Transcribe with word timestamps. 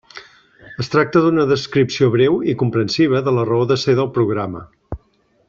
Es 0.83 0.87
tracta 0.93 1.21
d'una 1.25 1.45
descripció 1.51 2.09
breu 2.15 2.39
i 2.55 2.57
comprensiva 2.63 3.23
de 3.29 3.35
la 3.37 3.45
raó 3.51 3.69
de 3.75 3.79
ser 3.83 3.97
del 4.01 4.11
programa. 4.19 4.65